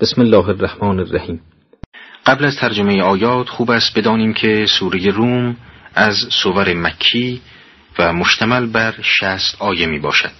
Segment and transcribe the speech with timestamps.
[0.00, 1.40] بسم الله الرحمن الرحیم
[2.26, 5.56] قبل از ترجمه آیات خوب است بدانیم که سوره روم
[5.94, 7.40] از سور مکی
[7.98, 10.30] و مشتمل بر شست آیه می باشد.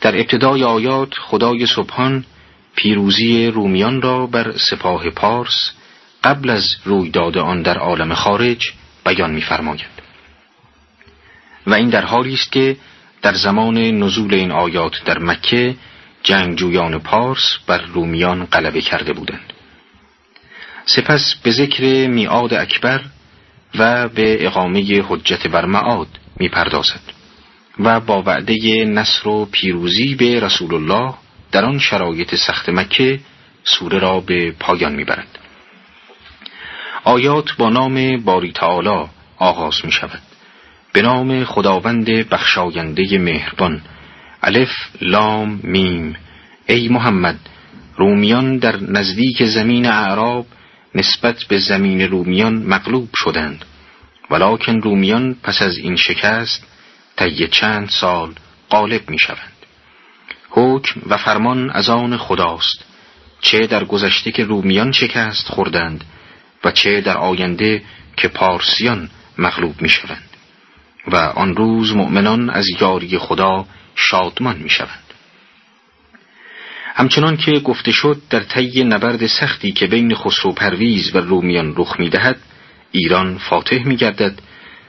[0.00, 2.24] در ابتدای آیات خدای سبحان
[2.74, 5.70] پیروزی رومیان را بر سپاه پارس
[6.24, 8.72] قبل از رویداد آن در عالم خارج
[9.04, 10.02] بیان می‌فرماید
[11.66, 12.76] و این در حالی است که
[13.22, 15.76] در زمان نزول این آیات در مکه
[16.26, 19.52] جنگجویان پارس بر رومیان غلبه کرده بودند.
[20.84, 23.00] سپس به ذکر میعاد اکبر
[23.78, 27.00] و به اقامه حجت بر معاد می‌پردازد
[27.78, 31.14] و با وعده نصر و پیروزی به رسول الله
[31.52, 33.20] در آن شرایط سخت مکه
[33.64, 35.38] سوره را به پایان می‌برد.
[37.04, 39.08] آیات با نام باری تعالی
[39.38, 40.22] آغاز می شود
[40.92, 43.82] به نام خداوند بخشاینده مهربان
[44.42, 46.16] الف لام میم.
[46.66, 47.38] ای محمد
[47.96, 50.46] رومیان در نزدیک زمین اعراب
[50.94, 53.64] نسبت به زمین رومیان مغلوب شدند.
[54.30, 56.66] ولکن رومیان پس از این شکست
[57.16, 58.34] طی چند سال
[58.70, 59.52] غالب می شوند
[60.50, 62.84] حکم و فرمان از آن خداست.
[63.40, 66.04] چه در گذشته که رومیان شکست خوردند
[66.64, 67.82] و چه در آینده
[68.16, 70.30] که پارسیان مغلوب می شوند
[71.08, 75.02] و آن روز مؤمنان از یاری خدا شادمان می شوند
[76.94, 82.00] همچنان که گفته شد در طی نبرد سختی که بین خسرو پرویز و رومیان رخ
[82.00, 82.36] می دهد
[82.92, 84.38] ایران فاتح می گردد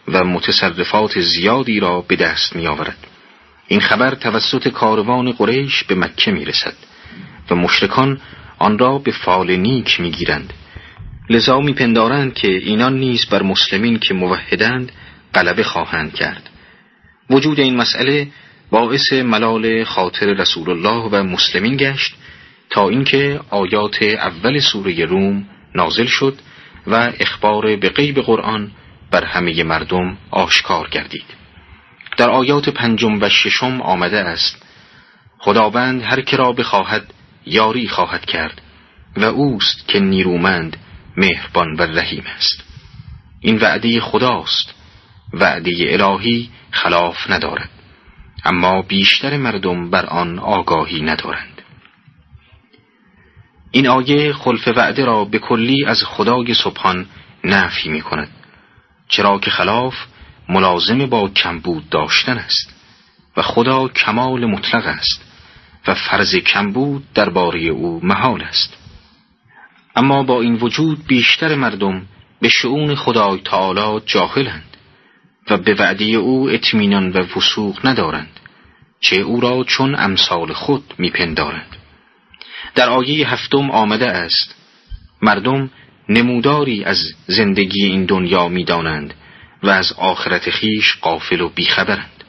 [0.07, 2.97] و متصرفات زیادی را به دست می آورد
[3.67, 6.73] این خبر توسط کاروان قریش به مکه می رسد
[7.49, 8.21] و مشرکان
[8.59, 10.53] آن را به فال نیک می گیرند
[11.29, 14.91] لذا میپندارند که اینان نیز بر مسلمین که موحدند
[15.33, 16.49] غلبه خواهند کرد.
[17.29, 18.27] وجود این مسئله
[18.71, 22.15] باعث ملال خاطر رسول الله و مسلمین گشت
[22.69, 26.39] تا اینکه آیات اول سوره روم نازل شد
[26.87, 28.71] و اخبار به غیب قرآن
[29.11, 31.25] بر همه مردم آشکار گردید.
[32.17, 34.65] در آیات پنجم و ششم آمده است
[35.39, 37.13] خداوند هر که را بخواهد
[37.45, 38.61] یاری خواهد کرد
[39.17, 40.77] و اوست که نیرومند
[41.17, 42.63] مهربان و رحیم است.
[43.41, 44.73] این وعده خداست
[45.33, 47.69] وعده الهی خلاف ندارد.
[48.45, 51.61] اما بیشتر مردم بر آن آگاهی ندارند.
[53.71, 57.05] این آیه خلف وعده را به کلی از خدای سبحان
[57.43, 58.29] نفی می کند
[59.07, 59.95] چرا که خلاف
[60.49, 62.75] ملازم با کمبود داشتن است
[63.37, 65.21] و خدا کمال مطلق است
[65.87, 68.77] و فرض کمبود درباره او محال است.
[69.95, 72.05] اما با این وجود بیشتر مردم
[72.41, 74.66] به شعون خدای تعالی جاهلند.
[75.49, 78.39] و به وعده او اطمینان و وسوق ندارند
[78.99, 81.75] چه او را چون امثال خود میپندارند.
[82.75, 84.55] در آیه هفتم آمده است
[85.21, 85.69] مردم
[86.09, 89.13] نموداری از زندگی این دنیا می‌دانند
[89.63, 92.23] و از آخرت خیش قافل و بیخبرند.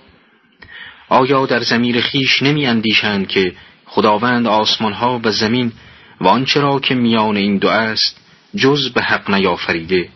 [1.08, 3.54] آیا در زمیر خیش نمی اندیشند که
[3.86, 5.72] خداوند آسمانها و زمین
[6.20, 8.20] و آنچه را که میان این دو است
[8.56, 10.08] جز به حق نیافریده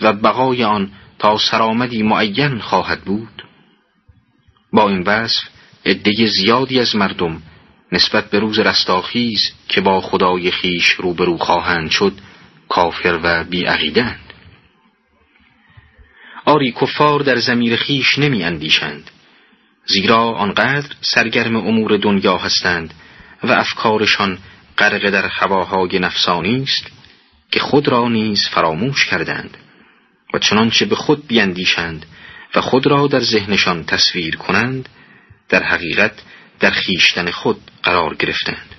[0.00, 3.44] و بقای آن تا سرآمدی معین خواهد بود.
[4.72, 5.42] با این وصف
[5.86, 7.42] عده زیادی از مردم
[7.92, 12.12] نسبت به روز رستاخیز که با خدای خیش روبرو خواهند شد
[12.68, 14.20] کافر و بیعقیدند.
[16.44, 19.10] آری کفار در زمیر خیش نمی اندیشند
[19.86, 22.94] زیرا آنقدر سرگرم امور دنیا هستند
[23.44, 24.38] و افکارشان
[24.78, 26.86] غرق در هواهای نفسانی است
[27.50, 29.56] که خود را نیز فراموش کردند.
[30.34, 32.06] و چنانچه به خود بیندیشند
[32.54, 34.88] و خود را در ذهنشان تصویر کنند
[35.48, 36.22] در حقیقت
[36.60, 38.74] در خیشتن خود قرار گرفتند.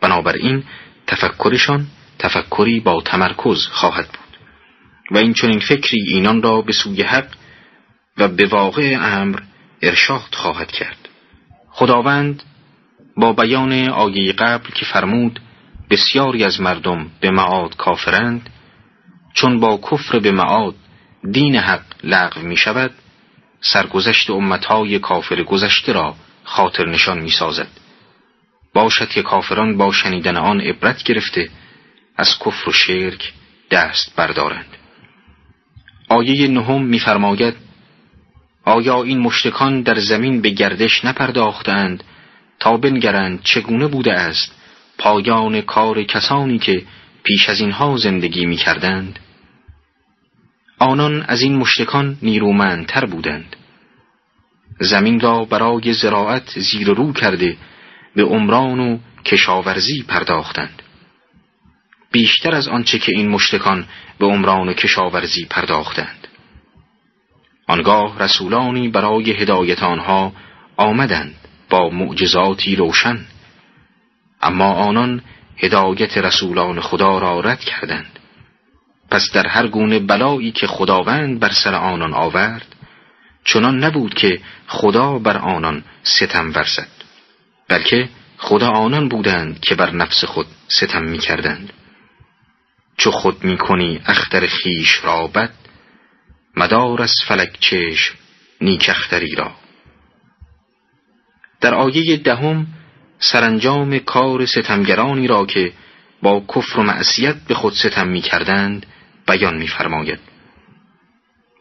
[0.00, 0.64] بنابراین
[1.06, 1.86] تفکرشان
[2.18, 4.38] تفکری با تمرکز خواهد بود.
[5.10, 7.28] و این چنین فکری اینان را به سوی حق
[8.18, 9.40] و به واقع امر
[9.82, 11.08] ارشاد خواهد کرد.
[11.70, 12.42] خداوند
[13.16, 15.40] با بیان آیه قبل که فرمود
[15.90, 18.50] بسیاری از مردم به معاد کافرند
[19.34, 20.74] چون با کفر به معاد
[21.32, 22.90] دین حق لغو می شود
[23.60, 26.14] سرگذشت امتهای کافر گذشته را
[26.44, 27.68] خاطر نشان می سازد
[28.74, 31.50] باشد که کافران با شنیدن آن عبرت گرفته
[32.16, 33.32] از کفر و شرک
[33.70, 34.76] دست بردارند.
[36.08, 37.54] آیه نهم میفرماید
[38.64, 42.04] آیا این مشتکان در زمین به گردش نپرداختند
[42.60, 44.52] تا بنگرند چگونه بوده است
[44.98, 46.82] پایان کار کسانی که
[47.22, 49.18] پیش از اینها زندگی می کردند
[50.78, 53.56] آنان از این مشتکان نیرومندتر بودند.
[54.80, 57.56] زمین را برای زراعت زیر رو کرده
[58.14, 60.82] به عمران و کشاورزی پرداختند.
[62.12, 63.86] بیشتر از آنچه که این مشتکان
[64.18, 66.28] به عمران و کشاورزی پرداختند.
[67.68, 70.32] آنگاه رسولانی برای هدایت آنها
[70.76, 71.34] آمدند
[71.70, 73.18] با معجزاتی روشن.
[74.42, 75.22] اما آنان
[75.56, 78.15] هدایت رسولان خدا را رد کردند.
[79.10, 82.66] پس در هر گونه بلایی که خداوند بر سر آنان آورد
[83.44, 86.88] چنان نبود که خدا بر آنان ستم ورزد
[87.68, 88.08] بلکه
[88.38, 91.72] خدا آنان بودند که بر نفس خود ستم می کردند
[92.96, 95.52] چو خود می کنی اختر خیش را بد
[96.56, 98.14] مدار از فلک چشم
[98.60, 99.52] نیک اختری را.
[101.60, 102.66] در آیه دهم
[103.18, 105.72] سرانجام کار ستمگرانی را که
[106.22, 108.86] با کفر و معصیت به خود ستم می کردند
[109.26, 110.18] بیان می فرماید.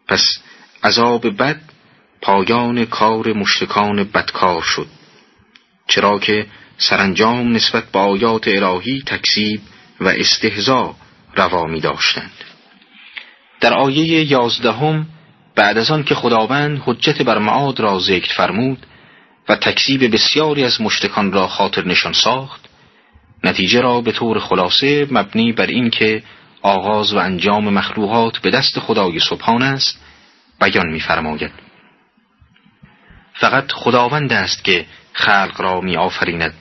[0.08, 0.40] پس
[0.84, 1.62] عذاب بد
[2.22, 4.88] پایان کار مشتکان بدکار شد
[5.88, 6.46] چرا که
[6.78, 9.62] سرانجام نسبت به آیات الهی تکذیب
[10.02, 10.96] و استهزا
[11.36, 12.32] روا می داشتند
[13.62, 15.08] در آیه یازدهم
[15.56, 18.86] بعد از آن که خداوند حجت بر معاد را ذکر فرمود
[19.50, 22.62] و تکذیب بسیاری از مشتکان را خاطر نشان ساخت
[23.44, 26.24] نتیجه را به طور خلاصه مبنی بر این که
[26.66, 30.00] آغاز و انجام مخلوقات به دست خدای سبحان است
[30.62, 31.52] بیان می‌فرماید
[33.34, 36.54] فقط خداوند است که خلق را می آفریند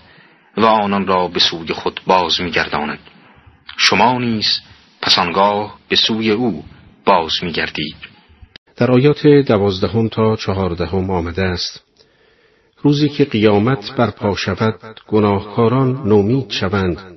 [0.56, 2.98] و آنان را به سوی خود باز می گرداند.
[3.76, 4.60] شما نیز
[5.02, 6.64] پس آنگاه به سوی او
[7.04, 7.96] باز می گردید.
[8.76, 11.84] در آیات دوازدهم تا چهاردهم آمده است
[12.82, 17.13] روزی که قیامت برپا شود گناهکاران نومید شوند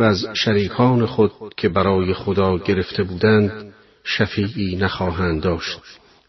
[0.00, 3.74] و از شریکان خود که برای خدا گرفته بودند
[4.04, 5.80] شفیعی نخواهند داشت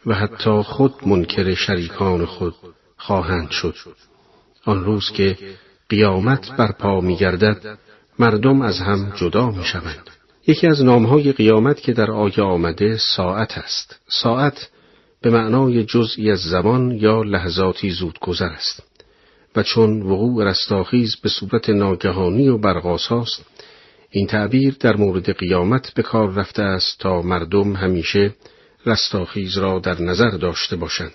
[0.05, 2.55] و حتی خود منکر شریکان خود
[2.97, 3.75] خواهند شد
[4.65, 5.37] آن روز که
[5.89, 7.77] قیامت برپا می گردد
[8.19, 10.09] مردم از هم جدا می شوند.
[10.47, 13.99] یکی از نامهای قیامت که در آیه آمده ساعت است.
[14.07, 14.69] ساعت
[15.21, 18.90] به معنای جزئی از زمان یا لحظاتی زودگذر است
[19.55, 23.45] و چون وقوع رستاخیز به صورت ناگهانی و برقاساست
[24.09, 28.35] این تعبیر در مورد قیامت به کار رفته است تا مردم همیشه
[28.85, 31.13] رستاخیز را در نظر داشته باشند.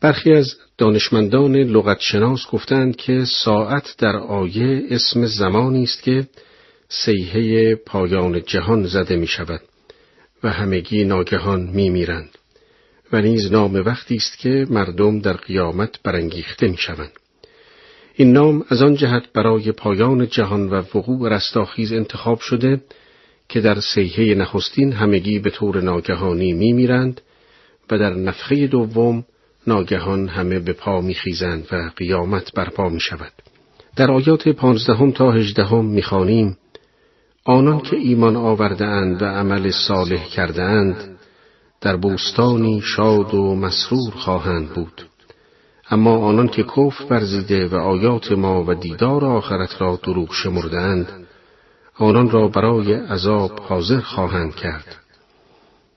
[0.00, 6.26] برخی از دانشمندان لغت شناس گفتند که ساعت در آیه اسم زمانی است که
[6.88, 9.60] سیحه پایان جهان زده می شود
[10.42, 12.33] و همگی ناگهان می میرند
[13.14, 17.12] و نیز نام وقتی است که مردم در قیامت برانگیخته می شوند.
[18.14, 22.80] این نام از آن جهت برای پایان جهان و وقوع رستاخیز انتخاب شده
[23.48, 27.20] که در سیحه نخستین همگی به طور ناگهانی می میرند
[27.90, 29.24] و در نفخه دوم
[29.66, 33.32] ناگهان همه به پا میخیزند و قیامت برپا می شود.
[33.96, 36.56] در آیات پانزدهم تا هجدهم می‌خوانیم
[37.44, 41.13] آنان که ایمان آورده اند و عمل صالح کرده اند
[41.84, 45.06] در بوستانی شاد و مسرور خواهند بود.
[45.90, 51.26] اما آنان که کفر ورزیده و آیات ما و دیدار آخرت را دروغ شمردند
[51.98, 54.96] آنان را برای عذاب حاضر خواهند کرد.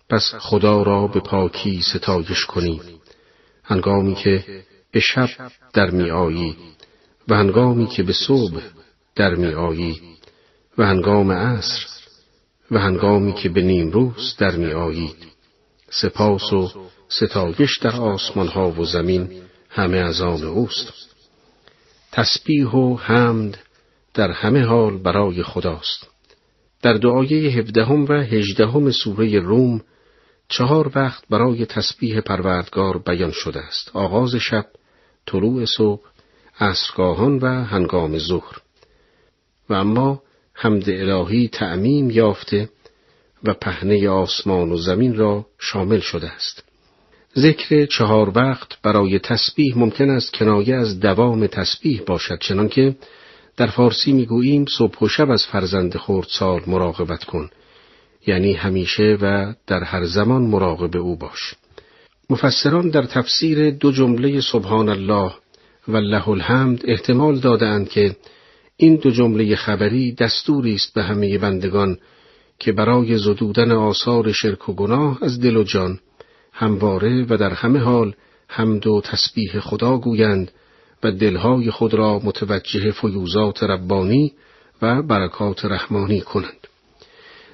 [0.10, 2.82] پس خدا را به پاکی ستایش کنید
[3.64, 4.44] هنگامی که
[4.92, 5.30] به شب
[5.74, 6.58] در می آیید
[7.28, 8.62] و هنگامی که به صبح
[9.16, 10.02] در می آیید
[10.78, 11.86] و هنگام عصر
[12.72, 15.37] و هنگامی که به نیم روز در می آیید
[15.90, 16.72] سپاس و
[17.10, 19.30] ستایش در آسمان ها و زمین
[19.70, 20.94] همه از آن اوست.
[22.12, 23.58] تسبیح و حمد
[24.14, 26.08] در همه حال برای خداست.
[26.82, 29.82] در دعایه هفدهم و هجدهم سوره روم
[30.50, 33.92] چهار وقت برای تسبیح پروردگار بیان شده است.
[33.94, 34.66] آغاز شب
[35.26, 36.02] طلوع صبح
[36.60, 38.62] عصرگاهان و هنگام ظهر.
[39.70, 40.22] و اما
[40.54, 42.70] حمد الهی تعمیم یافته
[43.44, 46.64] و پهنه آسمان و زمین را شامل شده است.
[47.38, 52.96] ذکر چهار وقت برای تسبیح ممکن است کنایه از دوام تسبیح باشد چنانکه
[53.58, 55.96] در فارسی می‌گوییم صبح و شب از فرزند
[56.28, 57.50] سال مراقبت کن
[58.28, 61.54] یعنی همیشه و در هر زمان مراقب او باش
[62.30, 65.32] مفسران در تفسیر دو جمله سبحان الله
[65.88, 68.16] و له الحمد احتمال دادند که
[68.78, 71.98] این دو جمله خبری دستوری است به همه بندگان
[72.60, 76.00] که برای زدودن آثار شرک و گناه از دل و جان
[76.54, 78.14] همواره و در همه حال
[78.48, 80.52] حمد و تسبیح خدا گویند
[81.04, 84.34] و دلهای خود را متوجه فیوزات ربانی
[84.82, 86.68] و برکات رحمانی کنند.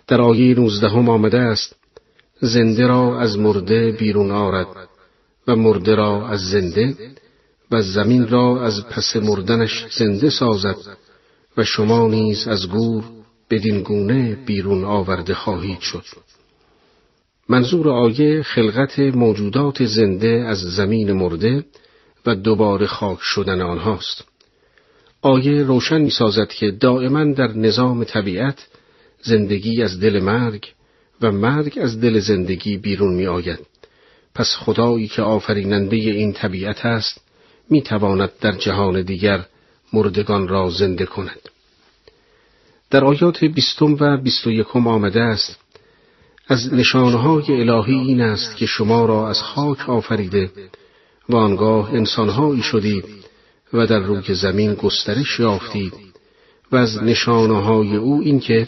[0.07, 1.75] در آیه نوزدهم آمده است
[2.41, 4.67] زنده را از مرده بیرون آرد
[5.47, 6.95] و مرده را از زنده
[7.71, 10.75] و زمین را از پس مردنش زنده سازد
[11.57, 13.03] و شما نیز از گور
[13.53, 16.05] بدین گونه بیرون آورده خواهید شد
[17.49, 21.65] منظور آیه خلقت موجودات زنده از زمین مرده
[22.25, 24.23] و دوباره خاک شدن آنهاست
[25.21, 28.67] آیه روشن می سازد که دائما در نظام طبیعت
[29.21, 30.73] زندگی از دل مرگ
[31.21, 33.59] و مرگ از دل زندگی بیرون می آید.
[34.35, 37.21] پس خدایی که آفریننده این طبیعت است
[37.69, 39.45] می تواند در جهان دیگر
[39.93, 41.52] مردگان را زنده کند.
[42.93, 45.59] در آیات بیستم و بیست و یکم آمده است
[46.47, 50.51] از نشانهای الهی این است که شما را از خاک آفریده
[51.29, 53.05] و آنگاه انسانهایی شدید
[53.73, 55.93] و در روی زمین گسترش یافتید
[56.71, 58.67] و از نشانهای او این که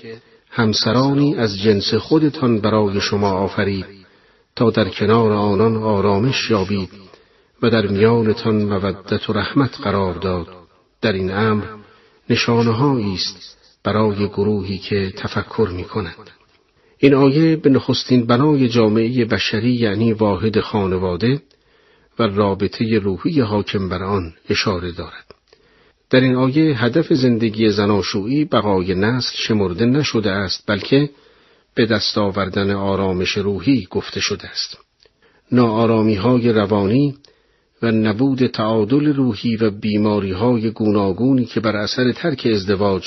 [0.50, 3.86] همسرانی از جنس خودتان برای شما آفرید
[4.56, 6.90] تا در کنار آنان آرامش یابید
[7.62, 10.48] و در میانتان مودت و رحمت قرار داد.
[11.02, 11.64] در این امر
[12.30, 16.16] نشانه است برای گروهی که تفکر می کند.
[16.98, 21.42] این آیه به نخستین بنای جامعه بشری یعنی واحد خانواده
[22.20, 25.26] و رابطه روحی حاکم بر آن اشاره دارد.
[26.10, 31.10] در این آیه هدف زندگی زناشویی بقای نسل شمرده نشده است بلکه
[31.76, 34.78] به دست آوردن آرامش روحی گفته شده است.
[35.52, 37.16] ناآرامی های روانی
[37.82, 43.04] و نبود تعادل روحی و بیماری های گوناگونی که بر اثر ترک ازدواج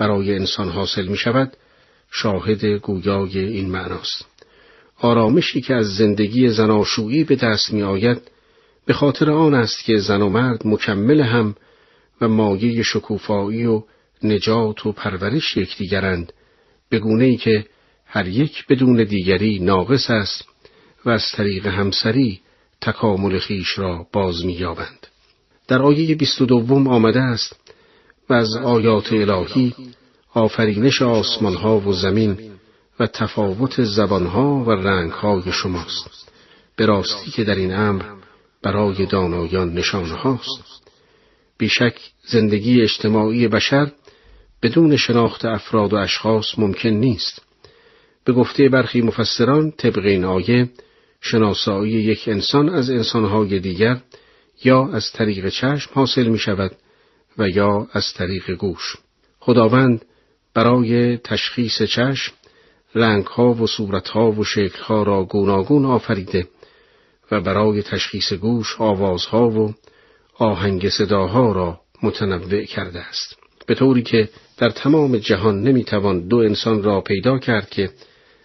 [0.00, 1.56] برای انسان حاصل می شود
[2.10, 4.26] شاهد گویای این معناست.
[4.98, 8.30] آرامشی که از زندگی زناشویی به دست می آید
[8.86, 11.54] به خاطر آن است که زن و مرد مکمل هم
[12.20, 13.82] و مایه شکوفایی و
[14.22, 16.32] نجات و پرورش یکدیگرند
[16.88, 17.66] به گونه ای که
[18.06, 20.48] هر یک بدون دیگری ناقص است
[21.04, 22.40] و از طریق همسری
[22.80, 25.06] تکامل خیش را باز می‌یابند.
[25.68, 27.60] در آیه بیست و دوم آمده است
[28.30, 29.74] و از آیات الهی
[30.34, 32.38] آفرینش آسمانها و زمین
[33.00, 36.32] و تفاوت زبانها و رنگهای شماست.
[36.76, 38.02] به راستی که در این امر
[38.62, 40.82] برای دانایان نشانه هاست.
[41.58, 41.94] بیشک
[42.26, 43.92] زندگی اجتماعی بشر
[44.62, 47.42] بدون شناخت افراد و اشخاص ممکن نیست.
[48.24, 50.68] به گفته برخی مفسران طبق این آیه
[51.20, 54.00] شناسایی یک انسان از انسانهای دیگر
[54.64, 56.72] یا از طریق چشم حاصل می شود
[57.38, 58.96] و یا از طریق گوش.
[59.40, 60.04] خداوند
[60.54, 62.32] برای تشخیص چشم
[62.94, 66.48] رنگها و صورتها و شکلها را گوناگون آفریده
[67.30, 69.74] و برای تشخیص گوش آوازها و
[70.34, 76.82] آهنگ صداها را متنوع کرده است به طوری که در تمام جهان نمی‌توان دو انسان
[76.82, 77.90] را پیدا کرد که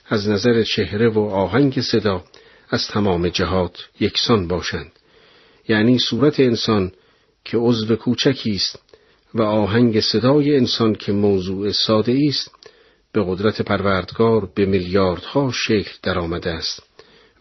[0.10, 2.24] از نظر چهره و آهنگ صدا
[2.70, 4.92] از تمام جهات یکسان باشند
[5.68, 6.92] یعنی صورت انسان
[7.46, 8.80] که عضو کوچکی است
[9.34, 12.52] و آهنگ صدای انسان که موضوع ساده است
[13.12, 16.84] به قدرت پروردگار به میلیاردها شکل درآمده است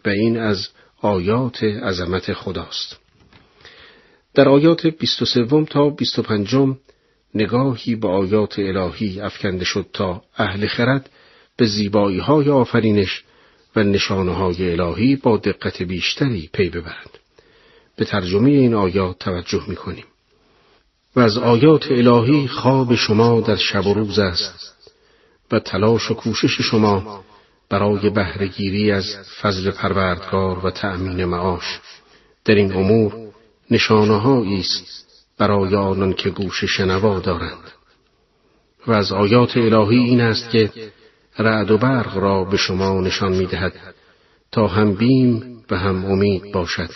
[0.05, 0.67] و این از
[1.01, 2.99] آیات عظمت خداست
[4.33, 6.75] در آیات 23 تا 25
[7.35, 11.09] نگاهی به آیات الهی افکنده شد تا اهل خرد
[11.57, 13.23] به زیبایی های آفرینش
[13.75, 17.24] و نشانه های الهی با دقت بیشتری پی ببرند.
[17.95, 20.05] به ترجمه این آیات توجه می کنیم.
[21.15, 24.75] و از آیات الهی خواب شما در شب و روز است
[25.51, 27.23] و تلاش و کوشش شما
[27.69, 29.05] برای بهرهگیری از
[29.41, 31.79] فضل پروردگار و تأمین معاش
[32.45, 33.13] در این امور
[33.71, 35.05] نشانه است
[35.37, 37.71] برای آنان که گوش شنوا دارند
[38.87, 40.71] و از آیات الهی این است که
[41.39, 43.95] رعد و برق را به شما نشان می دهد
[44.51, 46.89] تا هم بیم و هم امید باشد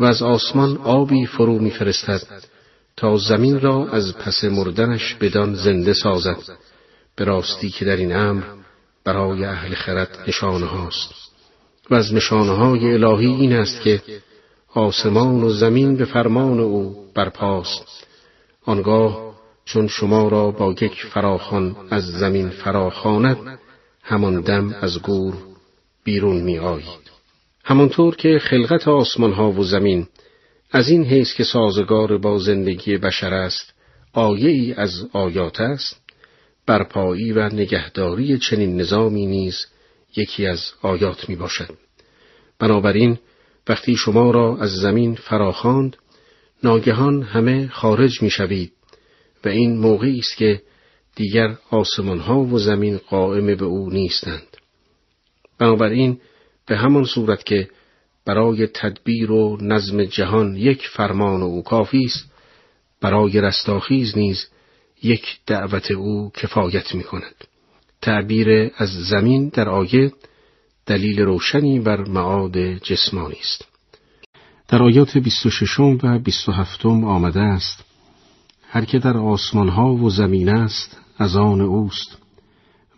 [0.00, 2.22] و از آسمان آبی فرو می فرستد
[2.96, 6.38] تا زمین را از پس مردنش بدان زنده سازد.
[7.16, 8.42] به راستی که در این امر
[9.04, 11.14] برای اهل خرد نشانه هاست.
[11.90, 14.02] و از نشانه های الهی این است که
[14.74, 18.06] آسمان و زمین به فرمان او برپاست.
[18.64, 19.34] آنگاه
[19.64, 23.58] چون شما را با یک فراخان از زمین فراخواند
[24.02, 25.34] همان دم از گور
[26.04, 27.03] بیرون می آیید.
[27.64, 30.06] همانطور که خلقت آسمان ها و زمین
[30.70, 33.74] از این حیث که سازگار با زندگی بشر است
[34.12, 36.00] آیه ای از آیات است
[36.66, 39.66] برپایی و نگهداری چنین نظامی نیز
[40.16, 41.70] یکی از آیات می باشد.
[42.58, 43.18] بنابراین
[43.68, 45.96] وقتی شما را از زمین فراخواند
[46.64, 48.72] ناگهان همه خارج می شوید
[49.44, 50.62] و این موقعی است که
[51.16, 54.56] دیگر آسمان ها و زمین قائم به او نیستند.
[55.58, 56.20] بنابراین
[56.66, 57.68] به همان صورت که
[58.26, 62.30] برای تدبیر و نظم جهان یک فرمان او کافی است
[63.00, 64.46] برای رستاخیز نیز
[65.02, 67.34] یک دعوت او کفایت می کند.
[68.02, 70.12] تعبیر از زمین در آیه
[70.86, 73.64] دلیل روشنی بر معاد جسمانی است.
[74.68, 77.84] در آیات 26 و 27 آمده است
[78.62, 82.18] هر که در آسمان ها و زمین است از آن اوست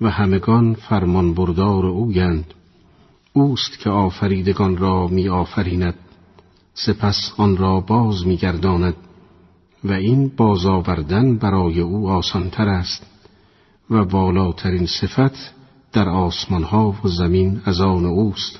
[0.00, 2.54] و همگان فرمان بردار اویند
[3.36, 5.94] اوست که آفریدگان را می آفریند
[6.74, 8.94] سپس آن را باز می گرداند
[9.84, 13.06] و این بازآوردن برای او آسانتر است
[13.90, 15.54] و بالاترین صفت
[15.92, 18.58] در آسمان ها و زمین از آن اوست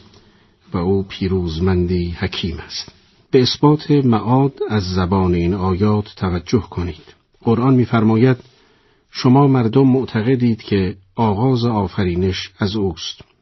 [0.73, 2.93] و او پیروزمندی حکیم است.
[3.31, 7.15] به اثبات معاد از زبان این آیات توجه کنید.
[7.41, 8.37] قرآن می‌فرماید
[9.11, 13.36] شما مردم معتقدید که آغاز آفرینش از اوست.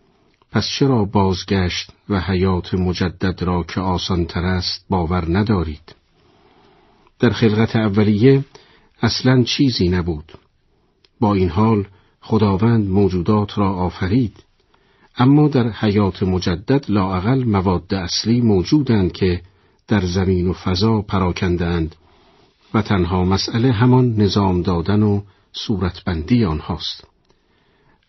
[0.55, 5.95] پس چرا بازگشت و حیات مجدد را که آسانتر است باور ندارید؟
[7.19, 8.45] در خلقت اولیه
[9.03, 10.33] اصلا چیزی نبود.
[11.21, 11.87] با این حال
[12.21, 14.45] خداوند موجودات را آفرید.
[15.19, 19.43] اما در حیات مجدد لاعقل مواد اصلی موجودند که
[19.89, 21.97] در زمین و فضا پراکندند
[22.75, 27.14] و تنها مسئله همان نظام دادن و صورتبندی آنهاست.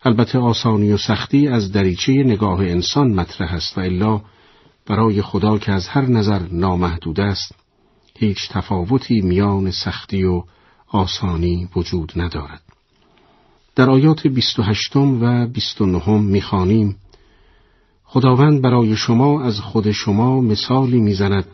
[0.02, 4.20] البته آسانی و سختی از دریچه نگاه انسان مطرح است و الا
[4.86, 7.54] برای خدا که از هر نظر نامحدود است
[8.18, 10.42] هیچ تفاوتی میان سختی و
[10.88, 12.62] آسانی وجود ندارد.
[13.76, 16.96] در آیات 28 و 29 می‌خوانیم
[18.04, 21.46] خداوند برای شما از خود شما مثالی می‌زند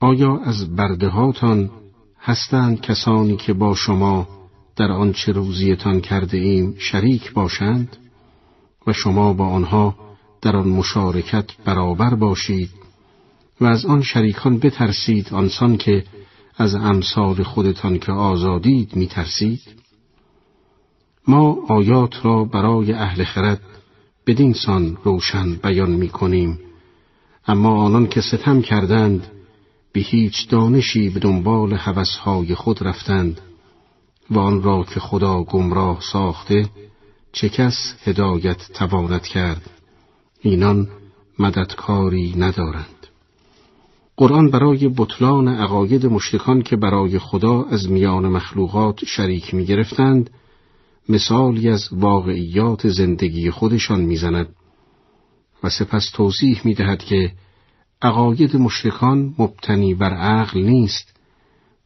[0.00, 1.70] آیا از بردهاتان
[2.20, 4.28] هستند کسانی که با شما
[4.80, 7.96] در آنچه روزیتان کرده ایم شریک باشند
[8.86, 9.94] و شما با آنها
[10.42, 12.70] در آن مشارکت برابر باشید
[13.60, 16.04] و از آن شریکان بترسید آنسان که
[16.56, 19.60] از امثال خودتان که آزادید میترسید؟
[21.28, 23.60] ما آیات را برای اهل خرد
[24.26, 26.58] بدین سان روشن بیان می کنیم
[27.46, 29.26] اما آنان که ستم کردند
[29.92, 33.40] به هیچ دانشی به دنبال هوسهای خود رفتند.
[34.30, 36.68] و آن را که خدا گمراه ساخته
[37.32, 39.70] چه کس هدایت تواند کرد؟
[40.40, 40.88] اینان
[41.38, 43.06] مددکاری ندارند.
[44.16, 50.30] قرآن برای بطلان عقاید مشتکان که برای خدا از میان مخلوقات شریک می گرفتند
[51.08, 54.54] مثالی از واقعیات زندگی خودشان می‌زند.
[55.62, 57.32] و سپس توضیح می دهد که
[58.02, 61.19] عقاید مشرکان مبتنی بر عقل نیست.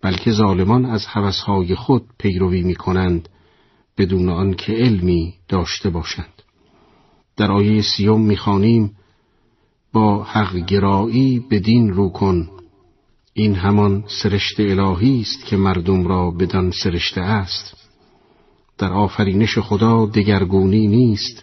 [0.05, 3.29] بلکه ظالمان از هوسهای خود پیروی می کنند
[3.99, 6.43] بدون آنکه علمی داشته باشند.
[7.37, 8.97] در آیه سیوم می‌خوانیم
[9.93, 12.49] با حق گرایی بدین رو کن.
[13.33, 17.77] این همان سرشت الهی است که مردم را بدان سرشته است.
[18.79, 21.43] در آفرینش خدا دگرگونی نیست.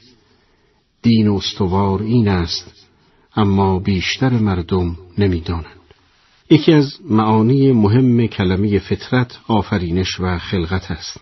[1.01, 2.87] دین استوار این است
[3.35, 5.80] اما بیشتر مردم نمی‌دانند.
[6.51, 11.19] یکی از معانی مهم کلمه فطرت آفرینش و خلقت است.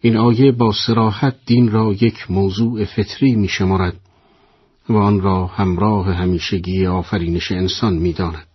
[0.00, 3.96] این آیه با سراحت دین را یک موضوع فطری می شمارد
[4.88, 8.46] و آن را همراه همیشگی آفرینش انسان می داند.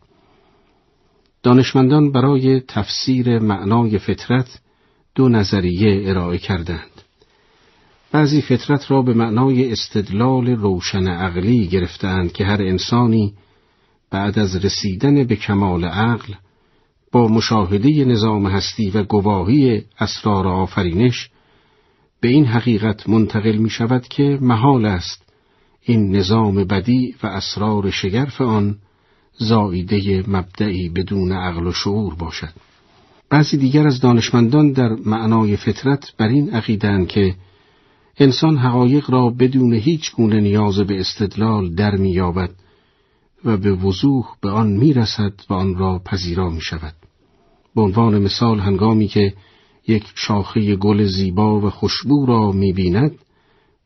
[1.44, 4.60] دانشمندان برای تفسیر معنای فطرت
[5.16, 7.02] دو نظریه ارائه کردند.
[8.12, 13.34] بعضی فطرت را به معنای استدلال روشن عقلی گرفتند که هر انسانی
[14.14, 16.34] بعد از رسیدن به کمال عقل
[17.12, 21.30] با مشاهده نظام هستی و گواهی اسرار آفرینش
[22.22, 25.24] به این حقیقت منتقل می شود که محال است
[25.82, 28.76] این نظام بدی و اسرار شگرف آن
[29.38, 32.54] زایده مبدعی بدون عقل و شعور باشد.
[33.30, 37.36] بعضی دیگر از دانشمندان در معنای فطرت بر این عقیدند که
[38.18, 42.50] انسان حقایق را بدون هیچ گونه نیاز به استدلال در میابد
[43.46, 46.94] و به وضوح به آن می‌رسد و آن را پذیرا می شود.
[47.76, 49.34] به عنوان مثال هنگامی که
[49.88, 53.20] یک شاخه گل زیبا و خوشبو را می بیند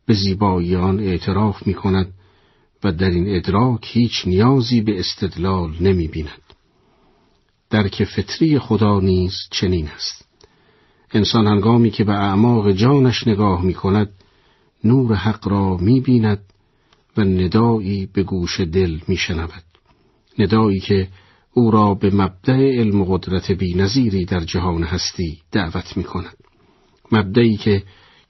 [0.05, 2.13] به زیبایی آن اعتراف می کند
[2.83, 6.41] و در این ادراک هیچ نیازی به استدلال نمی بیند.
[7.69, 10.27] درک فطری خدا نیز چنین است.
[11.11, 14.09] انسان هنگامی که به اعماق جانش نگاه می کند
[14.83, 16.39] نور حق را می بیند
[17.17, 19.63] و ندایی به گوش دل می شنود.
[20.39, 21.07] ندایی که
[21.53, 26.37] او را به مبدع علم و قدرت بی در جهان هستی دعوت می کند.
[27.11, 27.83] مبدعی که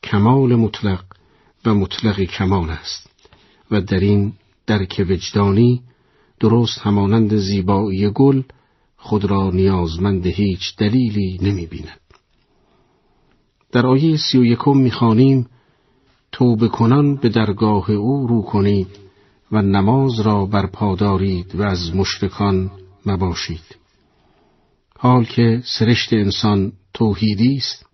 [0.04, 1.04] کمال مطلق
[1.66, 3.10] و مطلق کمال است
[3.72, 4.34] و در این
[4.68, 5.82] درک وجدانی
[6.40, 8.42] درست همانند زیبایی گل
[8.98, 12.00] خود را نیازمند هیچ دلیلی نمی بیند.
[13.72, 15.48] در آیه سی و یکم می‌خوانیم
[16.38, 18.88] توبه کنان به درگاه او رو کنید
[19.52, 22.72] و نماز را برپا دارید و از مشرکان
[23.06, 23.76] مباشید.
[25.00, 27.86] حال که سرشت انسان توحیدی است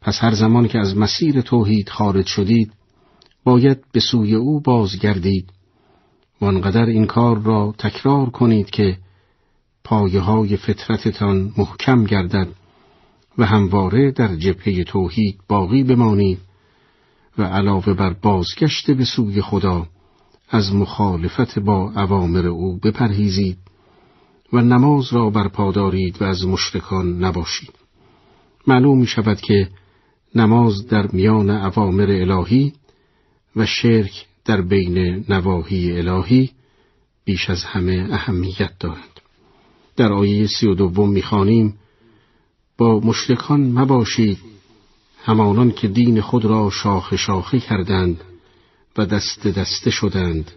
[0.00, 2.72] پس هر زمان که از مسیر توحید خارج شدید
[3.44, 5.50] باید به سوی او بازگردید
[6.40, 8.98] و آنقدر این کار را تکرار کنید که
[9.84, 12.48] پایه های فطرتتان محکم گردد
[13.38, 16.47] و همواره در جبهه توحید باقی بمانید.
[17.38, 19.86] و علاوه بر بازگشت به سوی خدا
[20.48, 23.58] از مخالفت با اوامر او بپرهیزید
[24.52, 27.72] و نماز را برپا دارید و از مشرکان نباشید.
[28.66, 29.68] معلوم می شود که
[30.34, 32.72] نماز در میان اوامر الهی
[33.56, 36.50] و شرک در بین نواهی الهی
[37.24, 39.20] بیش از همه اهمیت دارد.
[39.96, 41.72] در آیه سی و دوم
[42.78, 44.38] با مشرکان مباشید
[45.28, 48.20] همانان که دین خود را شاخ شاخه کردند
[48.98, 50.50] و دست دسته شدند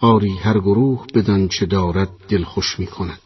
[0.00, 3.18] آری هر گروه بدان چه دارد دلخوش می کند.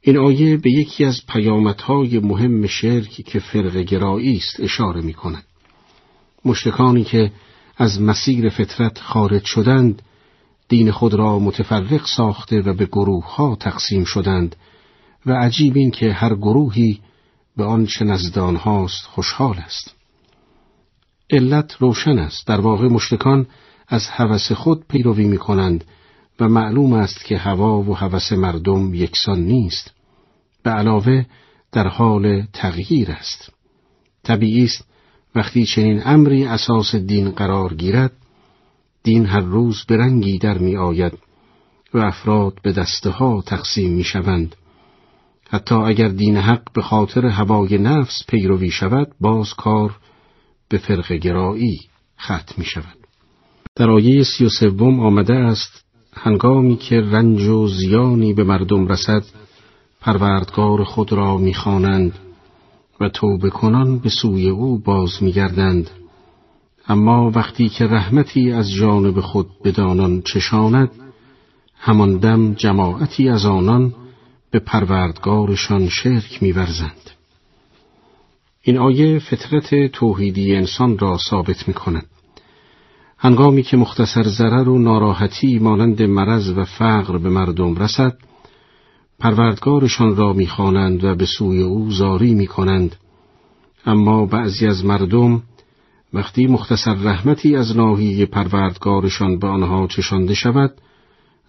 [0.00, 5.44] این آیه به یکی از پیامدهای مهم شرک که فرق گرایی است اشاره می کند.
[6.44, 7.32] مشرکانی که
[7.76, 10.02] از مسیر فطرت خارج شدند
[10.68, 14.56] دین خود را متفرق ساخته و به گروه ها تقسیم شدند
[15.26, 17.00] و عجیب این که هر گروهی
[17.56, 19.94] به آنچه نزد آنهاست خوشحال است.
[21.30, 22.46] علت روشن است.
[22.46, 23.46] در واقع مشتکان
[23.88, 25.84] از هوس خود پیروی می کنند
[26.40, 29.94] و معلوم است که هوا و هوس مردم یکسان نیست.
[30.62, 31.24] به علاوه
[31.72, 33.52] در حال تغییر است.
[34.22, 34.84] طبیعی است
[35.34, 38.12] وقتی چنین امری اساس دین قرار گیرد
[39.02, 41.12] دین هر روز به رنگی در می آید
[41.94, 44.56] و افراد به دسته ها تقسیم می شوند
[45.54, 49.96] حتی اگر دین حق به خاطر هوای نفس پیروی شود باز کار
[50.68, 51.80] به فرق گرایی
[52.20, 52.98] ختم می شود.
[53.76, 59.22] در آیه سی و سوم آمده است هنگامی که رنج و زیانی به مردم رسد
[60.00, 62.18] پروردگار خود را می‌خوانند
[63.00, 65.90] و توبه کنان به سوی او باز میگردند
[66.88, 70.90] اما وقتی که رحمتی از جانب خود بدانان چشاند
[71.74, 73.94] همان دم جماعتی از آنان
[74.54, 77.10] به پروردگارشان شرک میورزند
[78.62, 82.06] این آیه فطرت توحیدی انسان را ثابت می کند.
[83.18, 88.16] هنگامی که مختصر ضرر و ناراحتی مانند مرض و فقر به مردم رسد
[89.18, 92.96] پروردگارشان را می‌خوانند و به سوی او زاری می کنند
[93.86, 95.42] اما بعضی از مردم
[96.12, 100.74] وقتی مختصر رحمتی از ناحیه پروردگارشان به آنها چشانده شود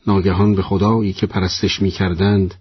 [0.08, 2.56] ناگهان به خدایی که پرستش می کردند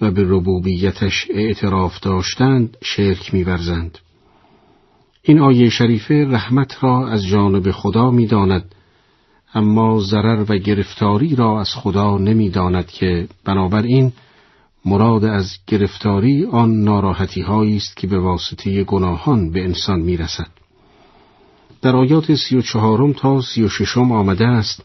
[0.00, 3.98] و به ربوبیتش اعتراف داشتند شرک میورزند.
[5.22, 8.74] این آیه شریفه رحمت را از جانب خدا می‌داند
[9.54, 14.12] اما ضرر و گرفتاری را از خدا نمی‌داند که بنابراین
[14.84, 20.50] مراد از گرفتاری آن ناراحتی است که به واسطه گناهان به انسان می‌رسد.
[21.82, 24.84] در آیات سی و چهارم تا سی و ششم آمده است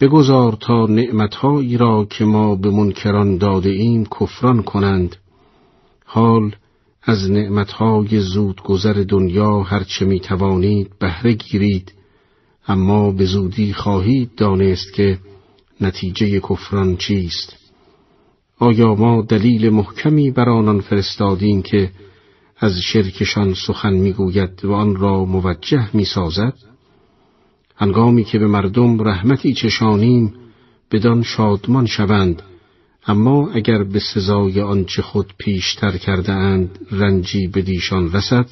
[0.00, 5.16] بگذار تا نعمتهایی را که ما به منکران داده ایم کفران کنند.
[6.04, 6.54] حال
[7.02, 11.92] از نعمتهای زود گذر دنیا هرچه می توانید بهره گیرید.
[12.68, 15.18] اما به زودی خواهید دانست که
[15.80, 17.56] نتیجه کفران چیست.
[18.58, 21.90] آیا ما دلیل محکمی بر آنان فرستادیم که
[22.58, 26.54] از شرکشان سخن می‌گوید و آن را موجه می‌سازد؟
[27.76, 30.34] هنگامی که به مردم رحمتی چشانیم
[30.92, 32.42] بدان شادمان شوند.
[33.06, 38.46] اما اگر به سزای آنچه خود پیشتر کرده اند رنجی به دیشان رسد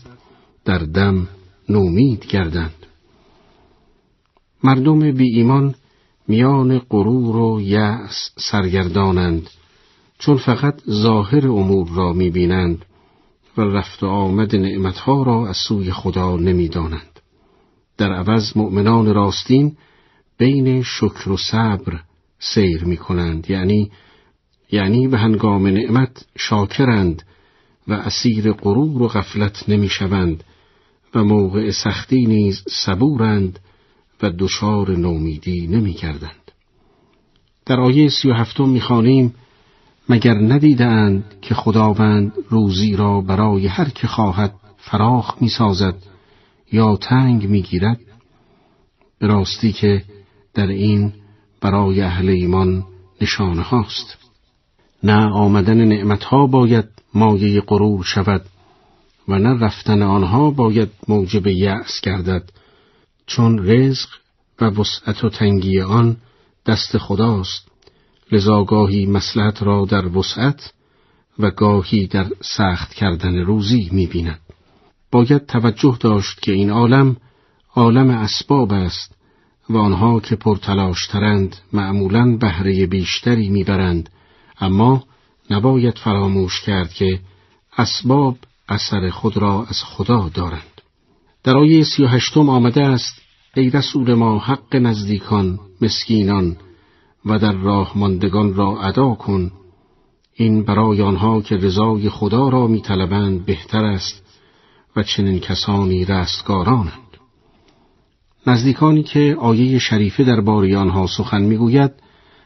[0.65, 1.29] در دم
[1.69, 2.87] نومید گردند.
[4.65, 5.75] مردم بی ایمان
[6.29, 9.51] میان غرور و یأس سرگردانند
[10.19, 12.85] چون فقط ظاهر امور را می‌بینند
[13.57, 17.12] و رفت و آمد نعمتها را از سوی خدا نمی‌دانند.
[17.99, 19.77] در عوض مؤمنان راستین
[20.39, 22.01] بین شکر و صبر
[22.39, 23.91] سیر می کنند یعنی
[24.73, 27.23] یعنی به هنگام نعمت شاکرند
[27.89, 30.45] و اسیر غرور و غفلت نمی شوند
[31.15, 33.59] و موقع سختی نیز صبورند
[34.23, 36.51] و دچار نومیدی نمی کردند.
[37.67, 39.35] در آیه سی و هفتم می خانیم
[40.09, 45.95] مگر ندیدند که خداوند روزی را برای هر که خواهد فراخ می سازد
[46.73, 48.01] یا تنگ می‌گیرد؟
[49.19, 50.05] به راستی که
[50.55, 51.13] در این
[51.61, 52.85] برای اهل ایمان
[53.21, 54.17] نشانه هاست
[55.03, 58.45] نه آمدن نعمتها باید مایه غرور شود
[59.29, 62.51] و نه رفتن آنها باید موجب یأس گردد
[63.27, 64.09] چون رزق
[64.61, 66.17] و وسعت و تنگی آن
[66.67, 67.69] دست خداست.
[68.33, 70.73] لذا گاهی مسلحت را در وسعت
[71.39, 74.41] و گاهی در سخت کردن روزی می‌بیند.
[75.13, 77.17] باید توجه داشت که این عالم
[77.75, 79.15] عالم اسباب است
[79.71, 84.11] و آنها که پرتلاشترند معمولا بهره بیشتری می‌برند.
[84.61, 85.05] اما
[85.51, 87.21] نباید فراموش کرد که
[87.79, 88.37] اسباب
[88.69, 90.81] اثر خود را از خدا دارند.
[91.45, 93.23] در آیه سی و هشتم آمده است
[93.57, 96.57] ای رسول ما حق نزدیکان مسکینان
[97.27, 99.53] و در راه ماندگان را ادا کن.
[100.35, 104.22] این برای آنها که رضای خدا را میطلبند بهتر است
[104.97, 107.13] و چنین کسانی رستگارانند.
[108.47, 111.91] نزدیکانی که آیه شریفه در باری آنها سخن می‌گوید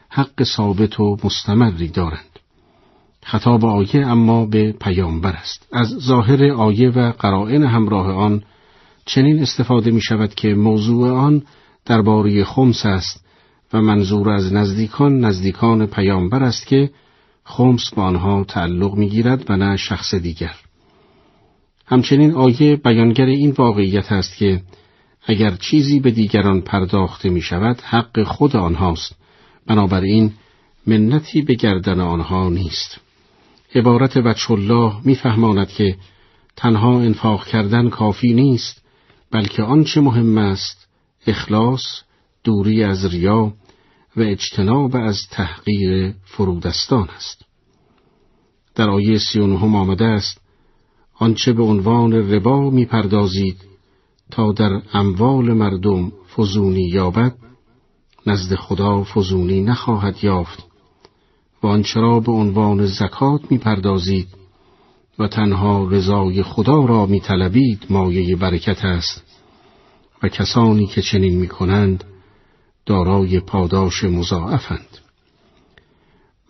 [0.09, 2.39] حق ثابت و مستمری دارند.
[3.23, 5.67] خطاب آیه اما به پیامبر است.
[5.71, 8.43] از ظاهر آیه و قرائن همراه آن
[9.05, 11.43] چنین استفاده می شود که موضوع آن
[11.85, 13.25] درباره خمس است
[13.73, 16.91] و منظور از نزدیکان نزدیکان پیامبر است که
[17.43, 20.55] خمس با آنها تعلق می گیرد و نه شخص دیگر.
[21.87, 24.61] همچنین آیه بیانگر این واقعیت است که
[25.25, 29.15] اگر چیزی به دیگران پرداخته می شود حق خود آنهاست
[29.67, 30.33] بنابراین
[30.87, 32.99] منتی به گردن آنها نیست.
[33.75, 35.97] عبارت وچه الله میفهماند که
[36.55, 38.83] تنها انفاق کردن کافی نیست
[39.31, 40.87] بلکه آنچه مهم است
[41.27, 41.83] اخلاص
[42.43, 43.53] دوری از ریا
[44.15, 47.45] و اجتناب از تحقیر فرودستان است
[48.75, 50.46] در آیه سی آمده است
[51.19, 53.57] آنچه به عنوان ربا می‌پردازید
[54.31, 57.35] تا در اموال مردم فزونی یابد
[58.25, 60.67] نزد خدا فزونی نخواهد یافت.
[61.63, 64.27] و آنچه را به عنوان زکات می‌پردازید
[65.19, 69.23] و تنها رضای خدا را میطلبید مایه برکت است.
[70.23, 72.03] و کسانی که چنین می‌کنند
[72.85, 75.06] دارای پاداش مضاعفند.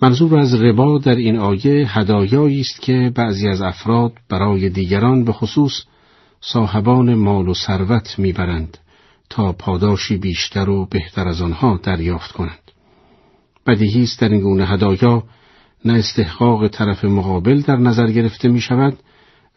[0.01, 5.33] منظور از ربا در این آیه هدایایی است که بعضی از افراد برای دیگران به
[5.33, 5.83] خصوص
[6.41, 8.77] صاحبان مال و ثروت می‌برند
[9.29, 12.71] تا پاداشی بیشتر و بهتر از آنها دریافت کنند.
[13.67, 15.23] بدیهی است در این گونه هدایا
[15.85, 18.97] نه استحقاق طرف مقابل در نظر گرفته می شود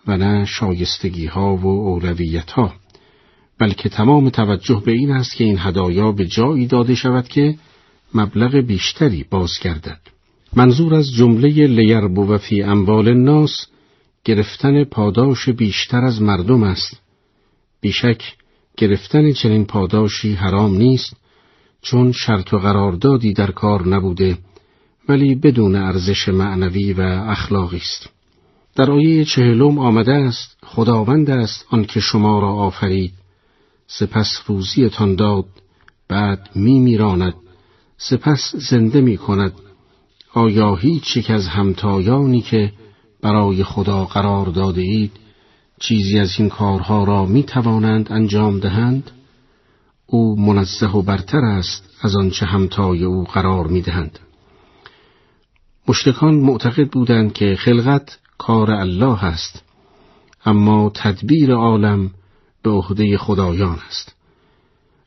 [0.07, 2.73] و نه شایستگی ها و اولویت ها
[3.59, 7.55] بلکه تمام توجه به این است که این هدایا به جایی داده شود که
[8.15, 10.01] مبلغ بیشتری باز گردد
[10.57, 13.67] منظور از جمله لیربو و فی اموال الناس
[14.25, 17.01] گرفتن پاداش بیشتر از مردم است.
[17.81, 18.23] بیشک
[18.77, 21.17] گرفتن چنین پاداشی حرام نیست
[21.83, 24.39] چون شرط و قراردادی در کار نبوده
[25.09, 28.09] ولی بدون ارزش معنوی و اخلاقی است.
[28.77, 33.13] در آیه چهلم آمده است خداوند است آنکه شما را آفرید.
[33.87, 35.47] سپس روزیتان داد
[36.09, 37.35] بعد می میراند
[37.99, 39.53] سپس زنده می کند
[40.35, 42.73] آیا هیچ از همتایانی که
[43.23, 45.13] برای خدا قرار داده اید
[45.81, 49.11] چیزی از این کارها را می توانند انجام دهند؟
[50.07, 54.19] او منزه و برتر است از آنچه همتای او قرار می دهند.
[55.89, 59.63] مشتکان معتقد بودند که خلقت کار الله است
[60.45, 62.11] اما تدبیر عالم
[62.63, 64.15] به عهده خدایان است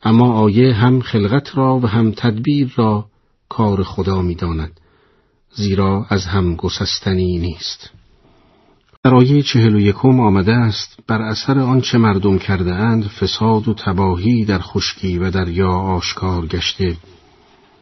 [0.04, 3.06] اما آیه هم خلقت را و هم تدبیر را
[3.50, 4.80] کار خدا می داند
[5.56, 7.90] زیرا از هم گسستنی نیست.
[9.06, 14.46] آیه چهل و یکم آمده است بر اثر آنچه مردم کرده اند فساد و تباهی
[14.46, 16.98] در خشکی و دریا آشکار گشته.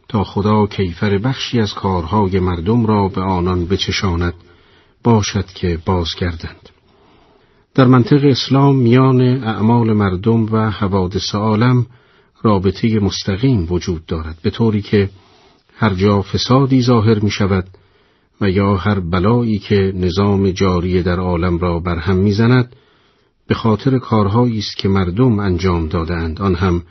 [0.09, 4.33] تا خدا کیفر بخشی از کارهای مردم را به آنان بچشاند
[5.03, 6.69] باشد که بازگردند.
[7.75, 11.85] در منطق اسلام میان اعمال مردم و حوادث عالم
[12.43, 15.09] رابطه مستقیم وجود دارد به طوری که
[15.81, 17.65] هر جا فسادی ظاهر می شود
[18.41, 22.75] و یا هر بلایی که نظام جاری در عالم را برهم می‌زند
[23.47, 26.83] به خاطر کارهایی است که مردم انجام دادند آن هم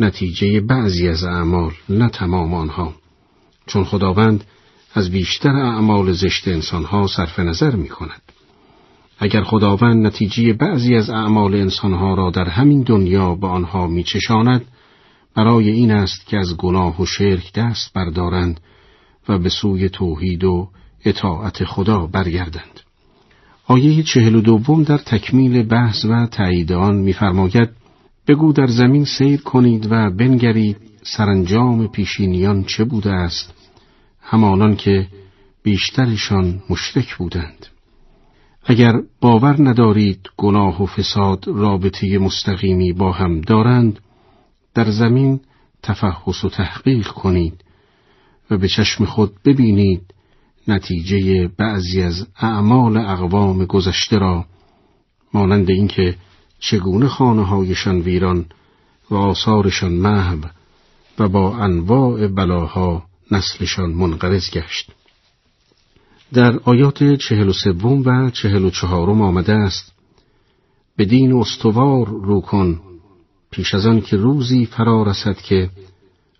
[0.00, 2.94] نتیجه بعضی از اعمال نه تمام آنها
[3.66, 4.44] چون خداوند
[4.94, 8.22] از بیشتر اعمال زشت انسانها صرف نظر می کند.
[9.18, 14.64] اگر خداوند نتیجه بعضی از اعمال انسانها را در همین دنیا به آنها می چشاند
[15.34, 18.60] برای این است که از گناه و شرک دست بردارند
[19.28, 20.68] و به سوی توحید و
[21.04, 22.80] اطاعت خدا برگردند.
[23.66, 27.70] آیه چهل و دوم در تکمیل بحث و تایید آن می‌فرماید
[28.28, 33.54] بگو در زمین سیر کنید و بنگرید سرانجام پیشینیان چه بوده است
[34.20, 35.06] همانان که
[35.62, 37.66] بیشترشان مشرک بودند
[38.64, 43.98] اگر باور ندارید گناه و فساد رابطه مستقیمی با هم دارند
[44.74, 45.40] در زمین
[45.82, 47.64] تفحص و تحقیق کنید
[48.50, 50.14] و به چشم خود ببینید
[50.68, 54.46] نتیجه بعضی از اعمال اقوام گذشته را
[55.34, 56.16] مانند اینکه
[56.58, 58.46] چگونه خانه هایشان ویران
[59.10, 60.38] و آثارشان محو
[61.18, 64.92] و با انواع بلاها نسلشان منقرض گشت.
[66.32, 69.92] در آیات چهل و سوم و چهل و چهارم آمده است
[70.96, 72.80] به استوار رو کن
[73.50, 75.70] پیش از آن که روزی فرا رسد که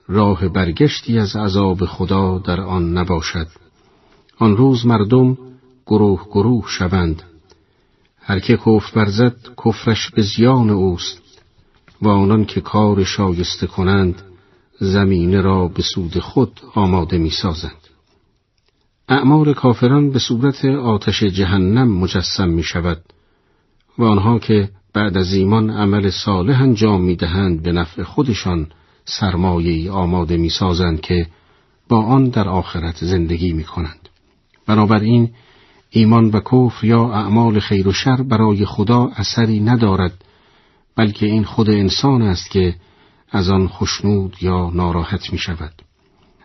[0.09, 3.46] راه برگشتی از عذاب خدا در آن نباشد.
[4.38, 5.38] آن روز مردم
[5.87, 7.23] گروه گروه شوند.
[8.20, 11.23] هر که کفر برزد کفرش به زیان اوست.
[12.03, 14.23] و آنان که کار شایسته کنند
[14.81, 17.81] زمینه را به سود خود آماده می سازند.
[19.09, 23.03] اعمال کافران به صورت آتش جهنم مجسم می شود
[23.99, 28.66] و آنها که بعد از ایمان عمل صالح انجام می دهند به نفع خودشان
[29.05, 31.26] سرمایه آماده می سازند که
[31.88, 34.09] با آن در آخرت زندگی می کنند.
[34.66, 35.31] بنابراین
[35.90, 40.24] ایمان و کفر یا اعمال خیر و شر برای خدا اثری ندارد
[40.96, 42.74] بلکه این خود انسان است که
[43.31, 45.72] از آن خشنود یا ناراحت می شود.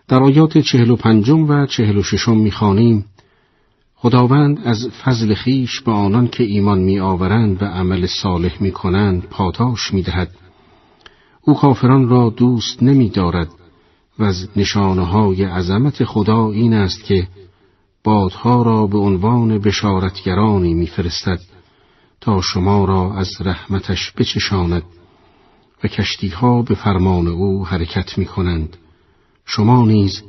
[0.08, 3.05] در آیات چهل و پنجم و چهل و ششم می خانیم
[4.06, 9.24] خداوند از فضل خیش به آنان که ایمان می آورند و عمل صالح می کنند
[9.24, 10.30] پاداش می دهد.
[11.41, 13.48] او کافران را دوست نمی دارد
[14.20, 17.28] و از نشانه های عظمت خدا این است که
[18.04, 21.39] بادها را به عنوان بشارتگرانی میفرستد
[22.22, 24.84] تا شما را از رحمتش بچشاند
[25.84, 28.78] و کشتیها به فرمان او حرکت می کنند.
[29.46, 30.24] شما نیز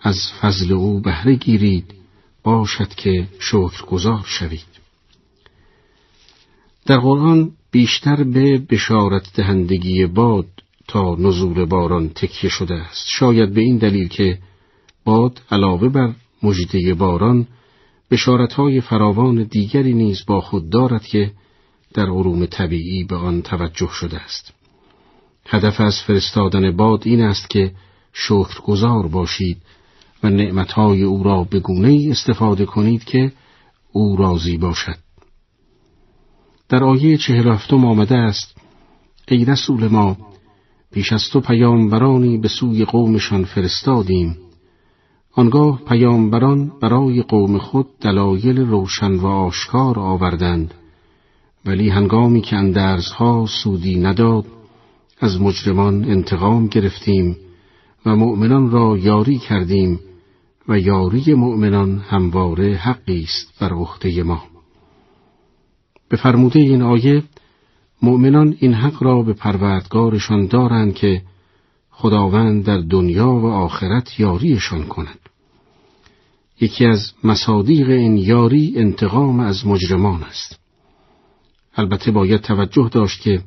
[0.00, 1.99] از فضل او بهره گیرید
[2.44, 4.80] باشد که شکرگزار شوید.
[6.86, 10.46] در قرآن بیشتر به بشارت دهندگی باد
[10.88, 13.04] تا نزول باران تکیه شده است.
[13.06, 14.38] شاید به این دلیل که
[15.04, 17.46] باد علاوه بر مجده باران
[18.10, 21.32] بشارتهای فراوان دیگری نیز با خود دارد که
[21.94, 24.52] در علوم طبیعی به آن توجه شده است.
[25.46, 27.72] هدف از فرستادن باد این است که
[28.12, 29.62] شکرگزار باشید
[30.22, 33.32] و نعمتهای او را به گونه استفاده کنید که
[33.92, 34.96] او راضی باشد.
[36.68, 38.56] در آیه چهل هفتم آمده است
[39.28, 40.16] ای رسول ما
[40.92, 44.36] پیش از تو پیامبرانی به سوی قومشان فرستادیم
[45.32, 50.74] آنگاه پیامبران برای قوم خود دلایل روشن و آشکار آوردند
[51.66, 54.44] ولی هنگامی که اندرزها سودی نداد
[55.20, 57.36] از مجرمان انتقام گرفتیم
[58.06, 60.00] و مؤمنان را یاری کردیم
[60.68, 64.42] و یاری مؤمنان همواره حقی است بر عهده ما
[66.08, 67.22] به فرموده این آیه
[68.02, 71.22] مؤمنان این حق را به پروردگارشان دارند که
[71.90, 75.18] خداوند در دنیا و آخرت یاریشان کند.
[76.60, 80.58] یکی از مصادیق این یاری انتقام از مجرمان است.
[81.76, 83.42] البته باید توجه داشت که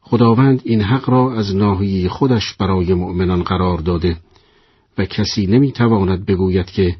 [0.00, 4.16] خداوند این حق را از ناحیه خودش برای مؤمنان قرار داده
[4.98, 6.96] و کسی نمی‌تواند بگوید که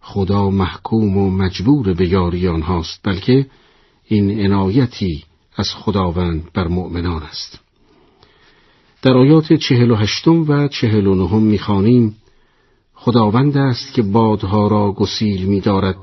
[0.00, 3.46] خدا محکوم و مجبور به یاری آنهاست بلکه
[4.04, 5.24] این عنایتی
[5.56, 7.60] از خداوند بر مؤمنان است.
[9.02, 12.16] در آیات چهل و هشتم و چهل و نهم می‌خوانیم
[12.94, 15.96] خداوند است که بادها را گسیل می‌دارد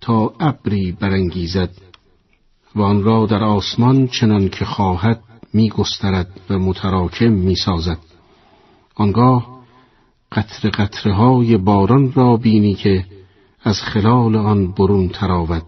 [0.00, 1.70] تا ابری برانگیزد
[2.74, 7.98] و آن را در آسمان چنان که خواهد میگسترد و متراکم می‌سازد
[8.94, 9.51] آنگاه
[10.32, 13.04] قطر قطره های باران را بینی که
[13.62, 15.62] از خلال آن برون تراود.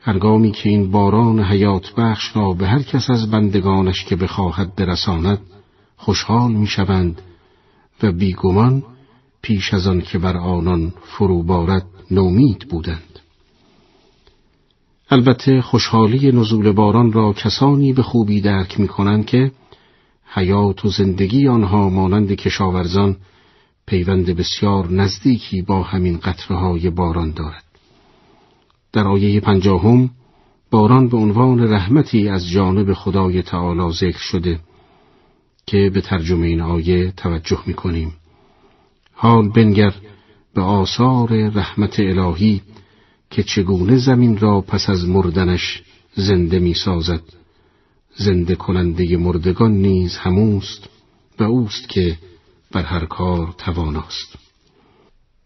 [0.00, 5.38] هرگامی که این باران حیات بخش را به هر کس از بندگانش که بخواهد برساند
[5.96, 7.22] خوشحال می‌شوند
[8.02, 8.82] و بیگمان
[9.42, 13.18] پیش از آن که بر آنان فرو بارد نومید بودند.
[15.10, 19.52] البته خوشحالی نزول باران را کسانی به خوبی درک می کنند که
[20.32, 23.16] حیات و زندگی آنها مانند کشاورزان
[23.90, 27.64] پیوند بسیار نزدیکی با همین قطره های باران دارد.
[28.92, 30.10] در آیه پنجاهم
[30.70, 34.60] باران به عنوان رحمتی از جانب خدای تعالی ذکر شده
[35.66, 38.12] که به ترجمه این آیه توجه می کنیم.
[39.12, 39.94] حال بنگر
[40.54, 42.62] به آثار رحمت الهی
[43.30, 45.82] که چگونه زمین را پس از مردنش
[46.14, 47.22] زنده می سازد
[48.16, 50.88] زنده کننده مردگان نیز هموست
[51.38, 52.18] و اوست که
[52.72, 54.38] بر هر کار تواناست.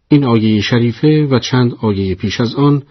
[0.08, 2.82] این آیه شریفه و چند آیه پیش از آن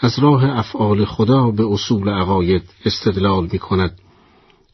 [0.00, 3.98] از راه افعال خدا به اصول عقاید استدلال می کند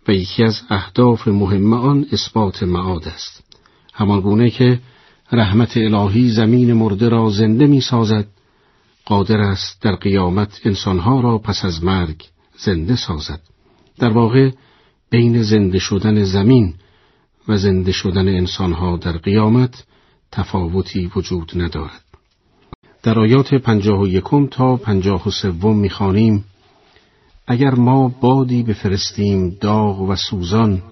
[0.09, 3.44] و یکی از اهداف مهم آن اثبات معاد است.
[3.94, 4.80] همان گونه که
[5.32, 8.26] رحمت الهی زمین مرده را زنده می سازد
[9.05, 12.24] قادر است در قیامت انسانها را پس از مرگ
[12.57, 13.40] زنده سازد.
[13.98, 14.50] در واقع
[15.11, 16.74] بین زنده شدن زمین
[17.49, 19.84] و زنده شدن انسانها در قیامت
[20.32, 22.05] تفاوتی وجود ندارد.
[23.03, 26.45] در آیات پنجاه و یکم تا پنجاه و سوم می‌خوانیم
[27.47, 30.82] اگر ما بادی بفرستیم داغ و سوزان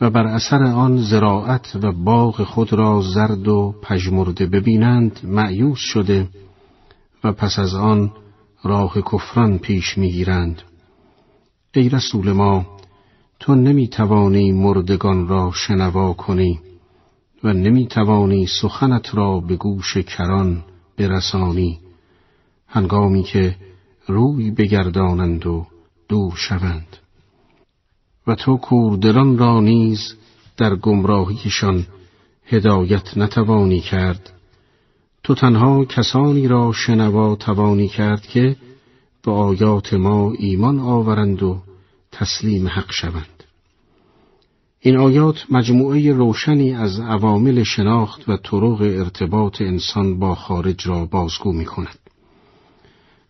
[0.00, 6.28] و بر اثر آن زراعت و باغ خود را زرد و پژمرده ببینند معیوس شده
[7.24, 8.12] و پس از آن
[8.64, 10.62] راه کفران پیش می‌گیرند.
[11.74, 12.66] ای رسول ما
[13.40, 16.60] تو نمی توانی مردگان را شنوا کنی
[17.44, 20.64] و نمی توانی سخنت را به گوش کران
[20.98, 21.78] برسانی.
[22.66, 23.56] هنگامی که
[24.06, 25.66] روی بگردانند و
[26.08, 26.96] دور شوند.
[28.26, 30.14] و تو کوردلان را نیز
[30.56, 31.86] در گمراهیشان
[32.46, 34.32] هدایت نتوانی کرد.
[35.22, 38.56] تو تنها کسانی را شنوا توانی کرد که
[39.24, 41.62] به آیات ما ایمان آورند و
[42.12, 43.44] تسلیم حق شوند
[44.80, 51.52] این آیات مجموعه روشنی از عوامل شناخت و طرق ارتباط انسان با خارج را بازگو
[51.52, 51.98] می کند.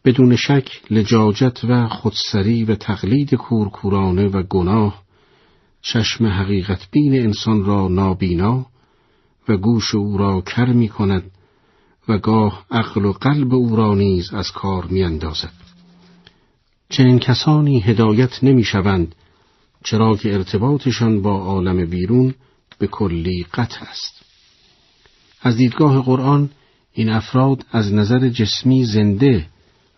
[0.05, 5.03] بدون شک لجاجت و خودسری و تقلید کورکورانه و گناه
[5.83, 8.67] چشم حقیقت بین انسان را نابینا
[9.49, 11.31] و گوش او را کر می کند
[12.09, 15.70] و گاه عقل و قلب او را نیز از کار می اندازد.
[16.91, 19.15] چنین کسانی هدایت نمی شوند
[19.85, 22.35] چرا که ارتباطشان با عالم بیرون
[22.79, 24.23] به کلی قطع است.
[25.43, 26.51] از دیدگاه قرآن
[26.93, 29.47] این افراد از نظر جسمی زنده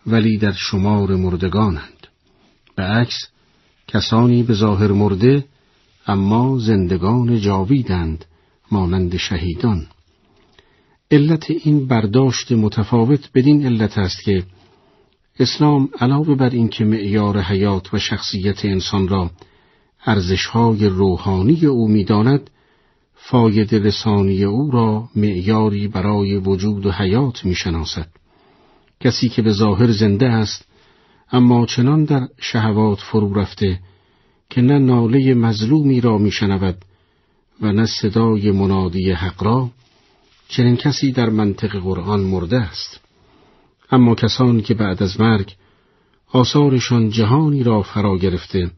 [0.07, 2.07] ولی در شمار مردگانند.
[2.75, 3.27] به عکس
[3.87, 5.45] کسانی به ظاهر مرده
[6.07, 8.25] اما زندگان جاویدند
[8.71, 9.87] مانند شهیدان.
[11.11, 14.43] علت این برداشت متفاوت بدین علت است که
[15.39, 19.31] اسلام علاوه بر اینکه معیار حیات و شخصیت انسان را
[20.05, 22.49] ارزشهای روحانی او می‌داند
[23.15, 28.07] فاید رسانی او را معیاری برای وجود و حیات می‌شناسد.
[28.99, 30.67] کسی که به ظاهر زنده است
[31.31, 33.79] اما چنان در شهوات فرو رفته
[34.49, 36.77] که نه ناله مظلومی را میشنود
[37.61, 39.69] و نه صدای منادی حق را
[40.47, 43.02] چنین کسی در منطق قرآن مرده است.
[43.93, 45.53] اما کسانی که بعد از مرگ
[46.31, 48.71] آثارشان جهانی را فرا گرفته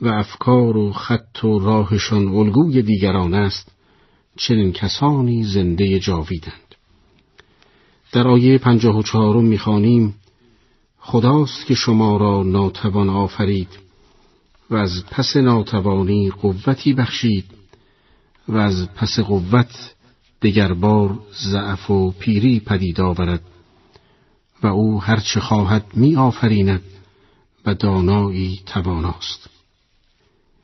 [0.00, 3.72] و افکار و خط و راهشان الگوی دیگران است
[4.36, 6.74] چنین کسانی زنده جاویدند.
[8.12, 10.14] در آیه پنجاه و چهارم می‌خوانیم
[10.98, 13.78] خداست که شما را ناتوان آفرید
[14.70, 17.44] و از پس ناتوانی قوتی بخشید
[18.48, 19.94] و از پس قوت
[20.42, 21.18] دگر بار
[21.50, 23.42] ضعف و پیری پدید آورد.
[24.62, 26.82] و او هرچه خواهد می آفریند
[27.66, 29.50] و دانایی تواناست.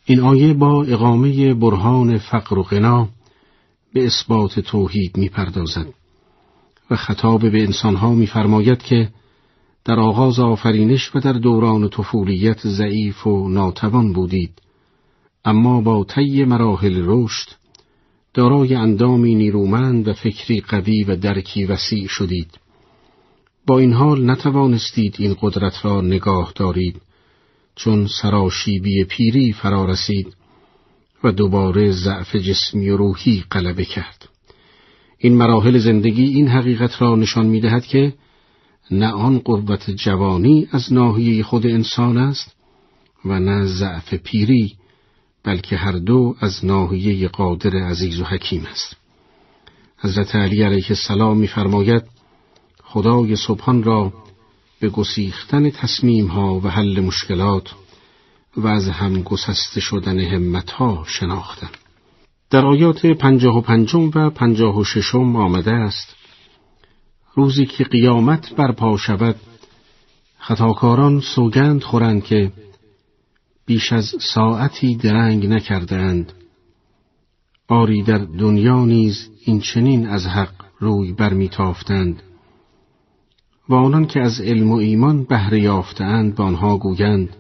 [0.05, 3.09] این آیه با اقامه برهان فقر و غنا
[3.95, 5.87] به اثبات توحید می پردازد
[6.91, 9.09] و خطاب به انسانها میفرماید که
[9.85, 14.63] در آغاز آفرینش و در دوران طفولیت ضعیف و ناتوان بودید
[15.45, 17.49] اما با طی مراحل رشد
[18.35, 22.64] دارای اندامی نیرومند و فکری قوی و درکی وسیع شدید.
[23.67, 27.03] با این حال نتوانستید این قدرت را نگاه دارید.
[27.77, 30.37] چون سراشیبی پیری فرا رسید
[31.25, 34.29] و دوباره ضعف جسمی و روحی غلبه کرد.
[35.19, 38.15] این مراحل زندگی این حقیقت را نشان می دهد که
[38.91, 42.57] نه آن قوت جوانی از ناحیه خود انسان است
[43.25, 44.77] و نه ضعف پیری
[45.45, 48.97] بلکه هر دو از ناحیه قادر عزیز و حکیم است.
[49.99, 52.14] حضرت علی علیه السلام می‌فرماید
[52.95, 54.13] خدای سبحان را
[54.81, 57.75] به گسیختن تصمیم ها و حل مشکلات
[58.57, 61.71] و از هم گسسته شدن همت ها شناختن.
[62.51, 66.15] در آیات پنجاه و پنجم و پنجاه و ششم آمده است
[67.35, 69.37] روزی که قیامت برپا شود
[70.39, 72.53] خطاکاران سوگند خورند که
[73.67, 76.33] بیش از ساعتی درنگ نکردند
[77.69, 82.23] آری در دنیا نیز این چنین از حق روی برمیتافتند.
[83.69, 87.37] و آنان که از علم و ایمان بهره یافتهاند به آنها گویند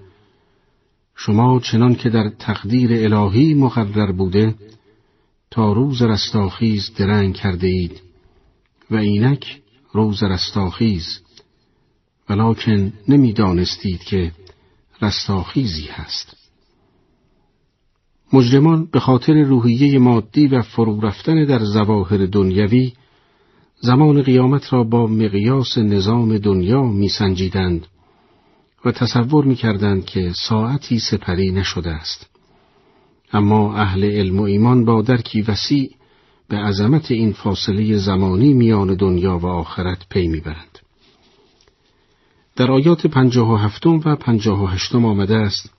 [1.16, 4.54] شما چنان که در تقدیر الهی مقرر بوده
[5.50, 8.00] تا روز رستاخیز درنگ کرده اید
[8.90, 9.60] و اینک
[9.92, 11.20] روز رستاخیز
[12.30, 14.32] ولکن نمی‌دانستید که
[15.02, 16.36] رستاخیزی هست.
[18.32, 22.92] مجرمان به خاطر روحیه مادی و فرو رفتن در زواهر دنیوی
[23.84, 27.86] زمان قیامت را با مقیاس نظام دنیا میسنجیدند
[28.84, 32.30] و تصور می‌کردند که ساعتی سپری نشده است.
[33.32, 35.90] اما اهل علم و ایمان با درکی وسیع
[36.48, 40.78] به عظمت این فاصله زمانی میان دنیا و آخرت پی می‌برند.
[42.56, 45.70] در آیات پنجاه و هفتم و پنجاه و هشتم آمده است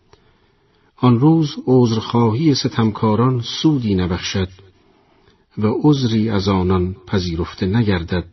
[0.98, 4.65] آن روز عذرخواهی ستمکاران سودی نبخشد.
[5.58, 8.26] و عذری از آنان پذیرفته نگردد.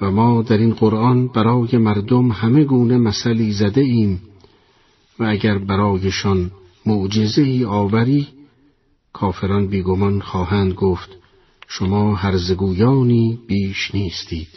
[0.00, 4.22] و ما در این قرآن برای مردم همه گونه مثلی زده ایم
[5.18, 6.50] و اگر برایشان
[6.86, 8.28] معجزه ای آوری
[9.12, 11.10] کافران بیگمان خواهند گفت
[11.68, 14.48] شما هرزگویانی بیش نیستید.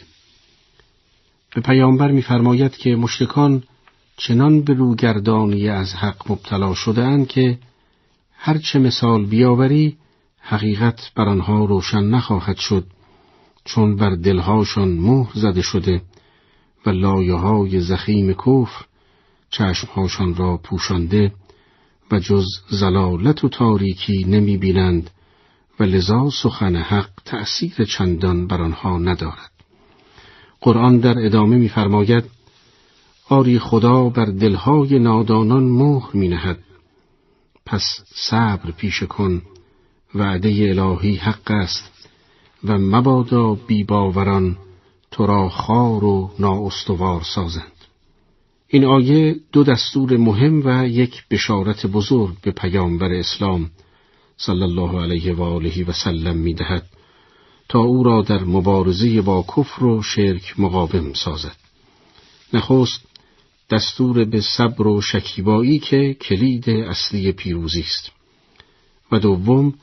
[1.54, 3.62] به پیامبر می‌فرماید که مشتکان
[4.16, 7.58] چنان به روگردانی از حق مبتلا شدهاند که
[8.32, 9.96] هرچه مثال بیاوری
[10.50, 12.86] حقیقت بر آنها روشن نخواهد شد
[13.64, 16.02] چون بر دلهاشان مهر زده شده
[16.86, 18.84] و لایه های زخیم کفر
[19.50, 21.32] چشمهاشان را پوشانده
[22.10, 25.10] و جز زلالت و تاریکی نمی بینند
[25.80, 29.50] و لذا سخن حق تأثیر چندان بر آنها ندارد.
[30.60, 32.24] قرآن در ادامه می‌فرماید
[33.28, 36.58] آری خدا بر دلهای نادانان مهر می نهد.
[37.66, 37.84] پس
[38.14, 39.42] صبر پیش کن
[40.14, 41.92] وعده الهی حق است
[42.64, 44.56] و مبادا بیباوران
[45.10, 47.72] تو را خار و نااستوار سازند.
[48.68, 53.70] این آیه دو دستور مهم و یک بشارت بزرگ به پیامبر اسلام
[54.36, 56.86] صلی الله علیه و آله و سلم می دهد
[57.68, 61.56] تا او را در مبارزه با کفر و شرک مقاوم سازد.
[62.52, 63.00] نخست
[63.70, 68.10] دستور به صبر و شکیبایی که کلید اصلی پیروزی است.
[69.12, 69.74] و دوم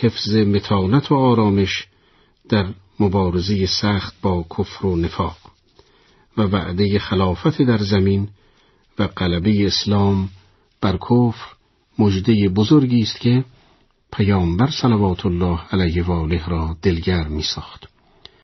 [0.00, 1.86] حفظ متانت و آرامش
[2.48, 2.66] در
[3.00, 5.36] مبارزه سخت با کفر و نفاق
[6.36, 8.28] و وعده خلافت در زمین
[8.98, 10.28] و غلبه اسلام
[10.80, 11.46] بر کفر
[11.98, 13.44] مژده بزرگی است که
[14.12, 17.97] پیامبر صلوات الله علیه و آله را دلگر می ساخت.